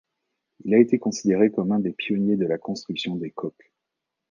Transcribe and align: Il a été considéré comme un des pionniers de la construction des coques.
Il 0.65 0.73
a 0.73 0.79
été 0.79 0.97
considéré 0.97 1.51
comme 1.51 1.71
un 1.71 1.79
des 1.79 1.91
pionniers 1.93 2.35
de 2.35 2.47
la 2.47 2.57
construction 2.57 3.17
des 3.17 3.29
coques. 3.29 3.71